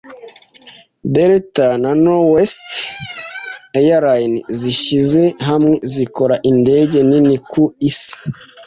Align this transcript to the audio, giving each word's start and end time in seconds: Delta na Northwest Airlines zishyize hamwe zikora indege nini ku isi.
Delta 1.13 1.67
na 1.81 1.91
Northwest 2.03 2.67
Airlines 3.79 4.41
zishyize 4.59 5.23
hamwe 5.47 5.75
zikora 5.93 6.35
indege 6.49 6.97
nini 7.09 7.35
ku 7.49 7.63
isi. 7.89 8.15